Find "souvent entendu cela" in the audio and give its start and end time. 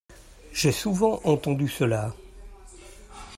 0.71-2.11